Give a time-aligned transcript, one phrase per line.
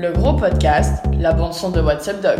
[0.00, 2.38] Le gros podcast, la bande-son de WhatsApp Dog.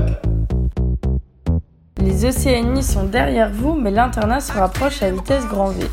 [2.00, 5.84] Les ECNI sont derrière vous, mais l'internat se rapproche à vitesse grand V.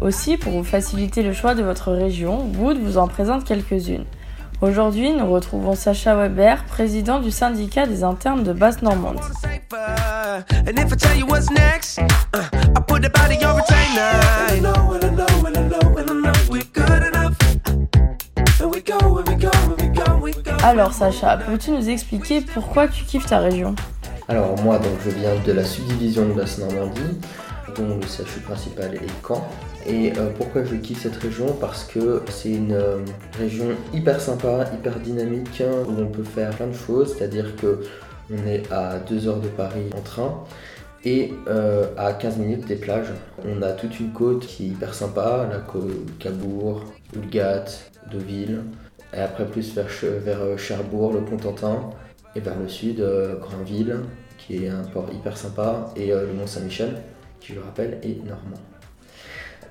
[0.00, 4.06] Aussi, pour vous faciliter le choix de votre région, Wood vous en présente quelques-unes.
[4.62, 9.20] Aujourd'hui, nous retrouvons Sacha Weber, président du syndicat des internes de Basse-Normandie.
[20.64, 23.74] Alors Sacha, peux-tu nous expliquer pourquoi tu kiffes ta région
[24.28, 27.18] Alors moi, donc, je viens de la subdivision de Basse-Normandie,
[27.76, 29.44] dont le CHU principal est Caen.
[29.86, 31.46] Et euh, pourquoi je kiffe cette région?
[31.60, 32.98] Parce que c'est une euh,
[33.36, 37.80] région hyper sympa, hyper dynamique, où on peut faire plein de choses, c'est-à-dire que
[38.32, 40.44] on est à 2 heures de Paris en train
[41.04, 43.12] et euh, à 15 minutes des plages.
[43.44, 46.84] On a toute une côte qui est hyper sympa, la côte Cabourg,
[47.16, 47.64] Oulgat,
[48.12, 48.60] Deauville,
[49.14, 51.90] et après plus vers, vers Cherbourg, le Contentin,
[52.34, 53.04] et vers le sud,
[53.40, 54.00] Granville,
[54.38, 57.02] qui est un port hyper sympa, et le Mont-Saint-Michel,
[57.40, 58.58] qui je le rappelle est normand.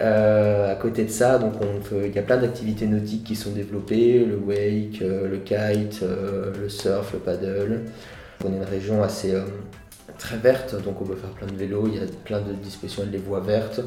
[0.02, 1.54] Euh, à côté de ça, donc
[1.92, 6.52] il y a plein d'activités nautiques qui sont développées, le wake, euh, le kite, euh,
[6.60, 7.82] le surf, le paddle.
[8.44, 9.36] On est une région assez
[10.18, 13.06] très verte, donc on peut faire plein de vélos, il y a plein de dispositions
[13.06, 13.82] des voies vertes.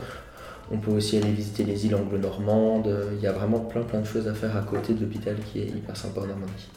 [0.70, 4.07] On peut aussi aller visiter les îles anglo-normandes, il y a vraiment plein plein de
[4.07, 6.69] choses à faire à côté de l'hôpital qui est hyper sympa en Normandie.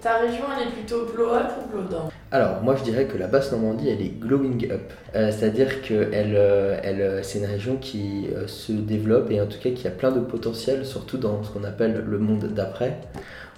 [0.00, 2.08] Ta région, elle est plutôt glow up ou glow down?
[2.30, 4.92] Alors, moi je dirais que la basse Normandie, elle est glowing up.
[5.16, 9.46] Euh, c'est-à-dire que elle, euh, elle, euh, c'est une région qui se développe et en
[9.46, 13.00] tout cas qui a plein de potentiel, surtout dans ce qu'on appelle le monde d'après.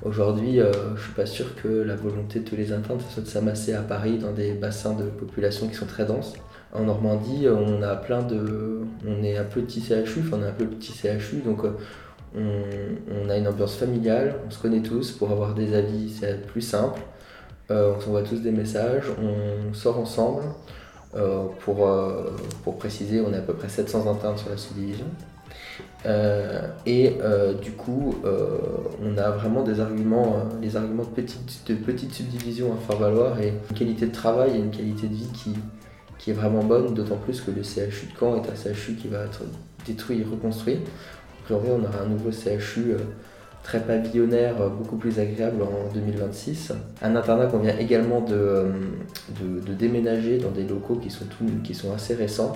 [0.02, 0.60] Aujourd'hui,
[0.96, 3.82] je suis pas sûr que la volonté de tous les internes soit de s'amasser à
[3.82, 6.32] Paris dans des bassins de population qui sont très denses.
[6.72, 8.80] En Normandie, on a plein de.
[9.06, 11.64] On est un petit CHU, enfin on est un peu petit CHU, donc
[12.36, 16.60] on, a une ambiance familiale, on se connaît tous pour avoir des avis, c'est plus
[16.60, 17.00] simple.
[17.70, 20.42] Euh, on s'envoie tous des messages, on sort ensemble.
[21.16, 22.30] Euh, pour, euh,
[22.62, 25.06] pour préciser, on est à peu près 700 internes sur la subdivision.
[26.86, 27.18] et
[27.62, 28.14] du coup,
[29.02, 33.40] on a vraiment des arguments, les arguments de petites de petite subdivisions à faire valoir
[33.40, 35.54] et une qualité de travail et une qualité de vie qui,
[36.20, 39.08] qui est vraiment bonne, d'autant plus que le CHU de Caen est un CHU qui
[39.08, 39.42] va être
[39.84, 40.78] détruit et reconstruit
[41.54, 42.98] on aura un nouveau CHU euh,
[43.62, 46.72] très pavillonnaire, euh, beaucoup plus agréable en 2026.
[47.02, 48.72] Un internat qu'on vient également euh,
[49.40, 51.24] de, déménager dans des locaux qui sont,
[51.64, 52.52] qui sont assez récents.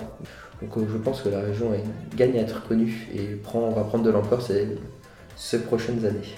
[0.61, 1.71] Donc je pense que la région
[2.15, 6.35] gagne à être connue et prend, va prendre de l'ampleur ces prochaines années.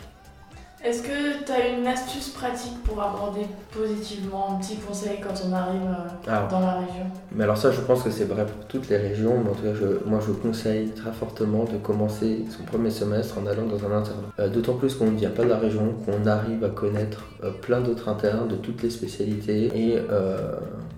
[0.84, 5.52] Est-ce que tu as une astuce pratique pour aborder positivement un petit conseil quand on
[5.52, 7.04] arrive euh, dans la région?
[7.32, 9.64] Mais alors ça, je pense que c'est vrai pour toutes les régions, mais en tout
[9.64, 13.84] cas, je, moi je conseille très fortement de commencer son premier semestre en allant dans
[13.86, 14.28] un internat.
[14.40, 17.50] Euh, d'autant plus qu'on ne vient pas de la région, qu'on arrive à connaître euh,
[17.50, 19.98] plein d'autres internes de toutes les spécialités et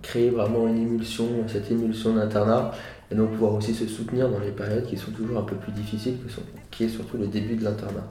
[0.01, 2.72] créer vraiment une émulsion, cette émulsion d'internat
[3.12, 5.72] et donc pouvoir aussi se soutenir dans les périodes qui sont toujours un peu plus
[5.72, 6.18] difficiles,
[6.69, 8.03] qui est surtout le début de l'internat.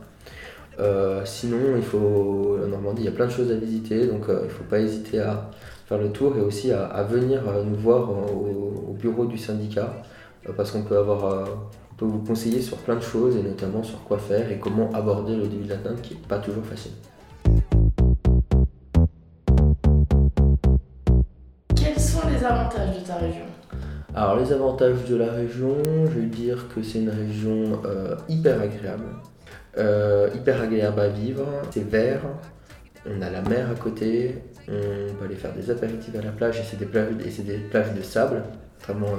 [0.81, 4.29] Euh, sinon, il faut, en Normandie, il y a plein de choses à visiter, donc
[4.29, 5.51] euh, il ne faut pas hésiter à
[5.87, 9.93] faire le tour et aussi à, venir euh, nous voir au, bureau du syndicat,
[10.57, 11.45] parce qu'on peut avoir,
[11.97, 15.37] peut vous conseiller sur plein de choses et notamment sur quoi faire et comment aborder
[15.37, 16.93] le début de l'atteinte qui n'est pas toujours facile.
[21.77, 23.45] Quels sont les avantages de ta région?
[24.17, 25.77] Alors les avantages de la région,
[26.13, 27.81] je vais dire que c'est une région
[28.29, 29.05] hyper agréable.
[29.77, 32.23] Euh, hyper agréable à vivre, c'est vert,
[33.07, 34.37] on a la mer à côté,
[34.67, 37.59] on peut aller faire des apéritifs à la plage et c'est des plages, et des
[37.59, 38.43] plages de sable.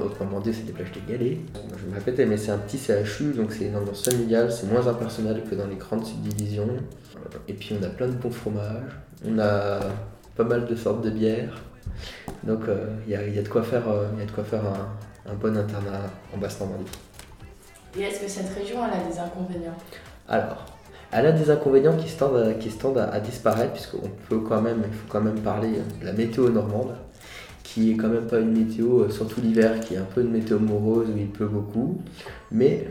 [0.04, 1.38] Autrement, dit, c'est des plages de galets.
[1.78, 4.88] Je me répète, mais c'est un petit CHU, donc c'est une ambiance familiale, c'est moins
[4.88, 6.70] impersonnel que dans les grandes subdivisions.
[7.48, 9.80] Et puis on a plein de bons fromages, on a
[10.36, 11.54] pas mal de sortes de bières.
[12.44, 14.08] Donc euh, il y, a, de quoi faire, euh,
[15.28, 16.92] un, bon internat en Basse-Normandie.
[17.98, 19.78] Et est-ce que cette région a des inconvénients?
[20.30, 20.64] Alors,
[21.12, 25.08] elle a des inconvénients qui se tendent à, disparaître, puisqu'on peut quand même, il faut
[25.10, 26.96] quand même parler de la météo normande,
[27.64, 30.32] qui est quand même pas une météo, euh, surtout l'hiver, qui est un peu une
[30.32, 32.00] météo morose où il pleut beaucoup.
[32.52, 32.88] Mais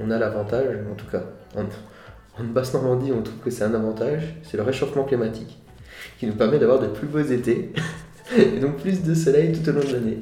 [0.00, 1.22] on a l'avantage, en tout cas,
[1.56, 1.64] en,
[2.42, 5.62] Basse-Normandie, on trouve que c'est un avantage, c'est le réchauffement climatique,
[6.18, 7.72] qui nous permet d'avoir de plus beaux étés,
[8.36, 10.18] et donc plus de soleil tout au long de l'année.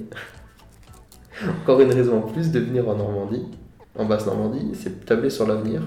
[1.63, 3.47] Encore une raison en plus de venir en Normandie,
[3.97, 5.83] en Basse-Normandie, c'est tabler sur l'avenir.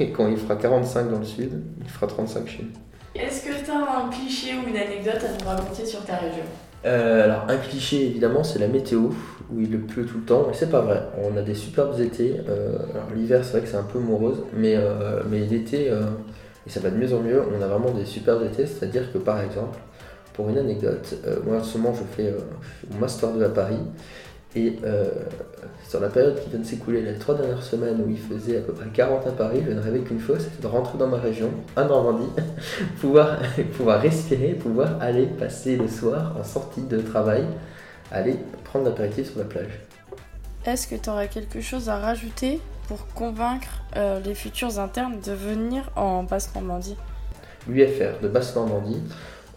[0.00, 3.20] Et quand il fera 45 dans le sud, il fera 35 chez nous.
[3.20, 6.44] Est-ce que tu as un cliché ou une anecdote à nous raconter sur ta région?
[6.84, 9.10] Euh, alors un cliché évidemment c'est la météo
[9.52, 11.02] où il pleut tout le temps et c'est pas vrai.
[11.22, 12.40] On a des superbes étés.
[12.48, 15.86] Euh, alors l'hiver c'est vrai que c'est un peu morose mais, euh, mais l'été
[16.66, 17.42] Et ça va de mieux en mieux.
[17.56, 19.78] On a vraiment des super étés, c'est-à-dire que par exemple,
[20.32, 21.14] pour une anecdote,
[21.46, 22.34] moi en ce moment je fais
[22.90, 23.78] mon Master 2 à Paris.
[24.54, 24.78] Et
[25.88, 28.60] sur la période qui vient de s'écouler, les trois dernières semaines où il faisait à
[28.60, 31.16] peu près 40 à Paris, je ne rêvais qu'une chose, c'était de rentrer dans ma
[31.16, 32.30] région, en Normandie,
[33.00, 33.38] pouvoir,
[33.76, 37.44] pouvoir respirer, pouvoir aller passer le soir en sortie de travail,
[38.10, 39.80] aller prendre l'apéritif sur la plage.
[40.64, 45.32] Est-ce que tu aurais quelque chose à rajouter pour convaincre euh, les futurs internes de
[45.32, 46.96] venir en Basse-Normandie?
[47.68, 49.02] L'UFR de Basse-Normandie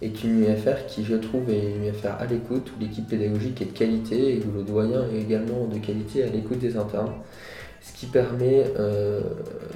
[0.01, 3.65] est une UFR qui, je trouve, est une UFR à l'écoute, où l'équipe pédagogique est
[3.65, 7.13] de qualité et où le doyen est également de qualité à l'écoute des internes.
[7.81, 9.21] Ce qui permet euh,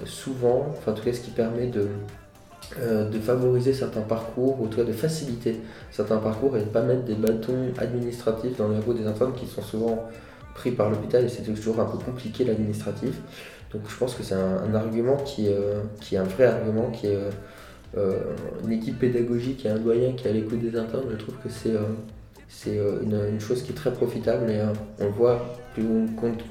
[0.05, 1.87] souvent, enfin en tout cas ce qui permet de,
[2.79, 5.59] euh, de favoriser certains parcours, ou en tout cas de faciliter
[5.91, 9.33] certains parcours et de ne pas mettre des bâtons administratifs dans les roues des internes
[9.33, 10.07] qui sont souvent
[10.55, 13.15] pris par l'hôpital et c'est toujours un peu compliqué l'administratif.
[13.71, 17.07] Donc je pense que c'est un, argument qui, euh, qui est un vrai argument qui
[17.07, 17.19] est
[17.95, 21.49] une équipe pédagogique et un doyen qui est à l'écoute des internes, je trouve que
[21.49, 21.73] c'est
[22.51, 24.59] c'est une, chose qui est très profitable et
[24.99, 25.85] on le voit plus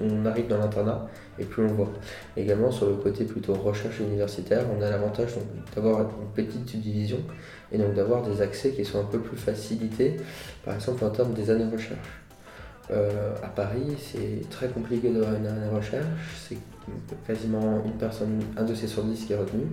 [0.00, 1.08] on, arrive dans l'internat
[1.38, 1.92] et plus on le voit.
[2.36, 5.34] Également sur le côté plutôt recherche universitaire, on a l'avantage
[5.74, 7.18] d'avoir une petite subdivision
[7.72, 10.16] et donc d'avoir des accès qui sont un peu plus facilités,
[10.64, 11.98] par exemple en termes des années recherche.
[12.90, 16.06] Euh, à Paris, c'est très compliqué d'avoir une année recherche,
[16.48, 16.56] c'est
[17.26, 19.64] quasiment une personne, un dossier sur dix qui est retenu.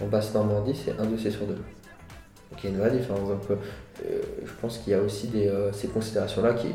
[0.00, 1.54] En basse Normandie, c'est un dossier sur deux.
[1.54, 3.28] Donc il y a une vraie différence.
[3.28, 6.68] Donc, euh, je pense qu'il y a aussi des, euh, ces considérations-là qui,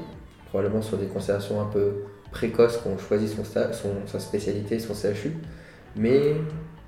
[0.49, 4.93] probablement, sont des considérations un peu précoces quand on choisit son, son, sa spécialité, son
[4.93, 5.33] CHU,
[5.95, 6.35] mais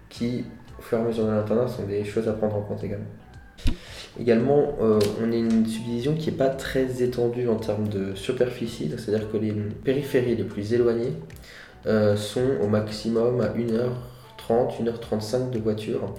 [0.10, 0.46] qui,
[0.78, 3.06] au fur et à mesure de l'internat, sont des choses à prendre en compte également.
[4.20, 8.92] Également, euh, on est une subdivision qui n'est pas très étendue en termes de superficie,
[8.98, 11.14] c'est-à-dire que les périphéries les plus éloignées
[11.86, 13.48] euh, sont au maximum à
[14.50, 16.14] 1h30, 1h35 de voiture.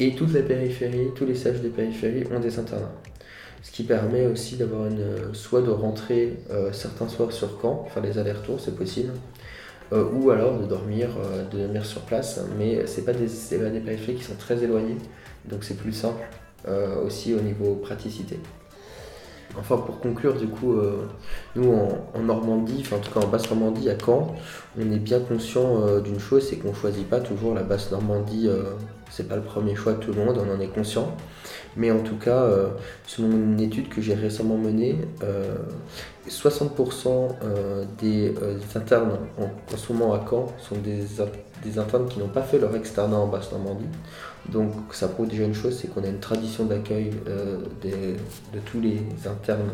[0.00, 2.92] Et toutes les périphéries, tous les sages des périphéries ont des internats.
[3.62, 8.02] Ce qui permet aussi d'avoir une soit de rentrer euh, certains soirs sur camp, faire
[8.02, 9.12] des allers-retours, c'est possible,
[9.92, 11.10] ou alors de dormir,
[11.52, 14.96] de dormir sur place, mais ce pas des, pas des périphéries qui sont très éloignées,
[15.48, 16.24] donc c'est plus simple
[16.66, 18.38] euh, aussi au niveau praticité.
[19.58, 21.06] Enfin, pour conclure, du coup, euh,
[21.56, 24.34] nous en, Normandie, enfin en tout cas en basse Normandie, à Caen,
[24.78, 27.90] on est bien conscient euh, d'une chose, c'est qu'on ne choisit pas toujours la basse
[27.90, 28.48] Normandie,
[29.10, 31.16] c'est pas le premier choix de tout le monde, on en est conscient.
[31.76, 32.48] Mais en tout cas,
[33.06, 34.96] selon une étude que j'ai récemment menée,
[36.28, 37.28] 60%
[37.98, 38.34] des
[38.74, 41.20] internes en, ce moment à Caen sont des,
[41.64, 43.86] des internes qui n'ont pas fait leur externat en basse Normandie.
[44.50, 48.80] Donc ça prouve déjà une chose, c'est qu'on a une tradition d'accueil euh, de tous
[48.80, 49.72] les internes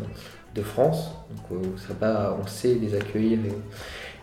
[0.55, 1.11] de France.
[1.29, 3.39] Donc euh, on sait les accueillir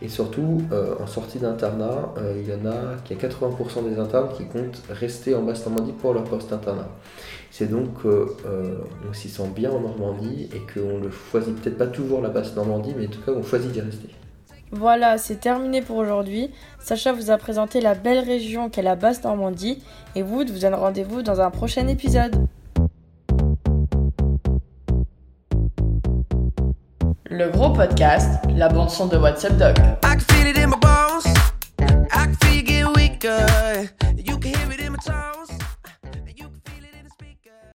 [0.01, 4.29] et, surtout euh, en sortie d'internat, il y en a qui a 80% des internes
[4.37, 6.89] qui comptent rester en Basse-Normandie pour leur post-internat.
[7.51, 12.23] C'est donc qu'on s'y sent bien en Normandie et qu'on ne choisit peut-être pas toujours
[12.23, 14.09] la Basse-Normandie, mais en tout cas on choisit d'y rester.
[14.71, 16.51] Voilà, c'est terminé pour aujourd'hui.
[16.79, 19.83] Sacha vous a présenté la belle région qu'est la Basse-Normandie
[20.15, 22.47] et Wood vous donne rendez-vous dans un prochain épisode.
[27.31, 29.77] Le gros podcast, la bande son de WhatsApp Doc.